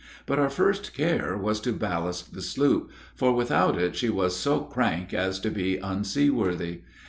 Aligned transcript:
But 0.25 0.39
our 0.39 0.49
first 0.49 0.95
care 0.95 1.37
was 1.37 1.61
to 1.61 1.71
ballast 1.71 2.33
the 2.33 2.41
sloop, 2.41 2.89
for 3.13 3.35
without 3.35 3.77
it 3.79 3.95
she 3.95 4.09
was 4.09 4.35
so 4.35 4.61
crank 4.61 5.13
as 5.13 5.39
to 5.41 5.51
be 5.51 5.77
unseaworthy. 5.77 6.81